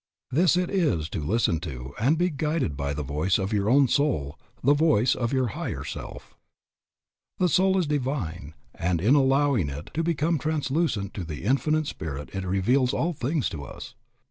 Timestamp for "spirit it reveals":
11.85-12.95